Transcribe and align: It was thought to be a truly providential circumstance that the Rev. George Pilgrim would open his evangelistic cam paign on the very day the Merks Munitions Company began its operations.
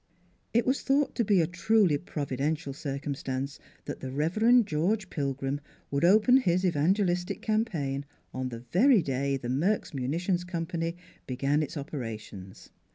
It 0.51 0.65
was 0.65 0.81
thought 0.81 1.13
to 1.13 1.23
be 1.23 1.41
a 1.41 1.45
truly 1.45 1.99
providential 1.99 2.73
circumstance 2.73 3.59
that 3.85 3.99
the 3.99 4.09
Rev. 4.11 4.65
George 4.65 5.11
Pilgrim 5.11 5.59
would 5.91 6.03
open 6.03 6.37
his 6.37 6.65
evangelistic 6.65 7.43
cam 7.43 7.65
paign 7.65 8.05
on 8.33 8.49
the 8.49 8.63
very 8.71 9.03
day 9.03 9.37
the 9.37 9.47
Merks 9.47 9.93
Munitions 9.93 10.43
Company 10.43 10.97
began 11.27 11.61
its 11.61 11.77
operations. 11.77 12.71